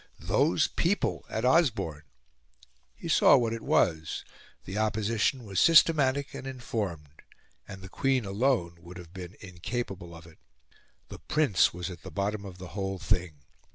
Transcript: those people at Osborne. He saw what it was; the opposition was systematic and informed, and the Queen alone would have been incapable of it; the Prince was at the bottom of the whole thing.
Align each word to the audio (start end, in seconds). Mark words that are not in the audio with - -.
those 0.17 0.65
people 0.67 1.23
at 1.29 1.45
Osborne. 1.45 2.01
He 2.95 3.07
saw 3.07 3.37
what 3.37 3.53
it 3.53 3.61
was; 3.61 4.25
the 4.65 4.75
opposition 4.75 5.43
was 5.43 5.59
systematic 5.59 6.33
and 6.33 6.47
informed, 6.47 7.21
and 7.67 7.83
the 7.83 7.87
Queen 7.87 8.25
alone 8.25 8.77
would 8.79 8.97
have 8.97 9.13
been 9.13 9.35
incapable 9.41 10.15
of 10.15 10.25
it; 10.25 10.39
the 11.09 11.19
Prince 11.19 11.71
was 11.71 11.91
at 11.91 12.01
the 12.01 12.09
bottom 12.09 12.45
of 12.45 12.57
the 12.57 12.69
whole 12.69 12.97
thing. 12.97 13.41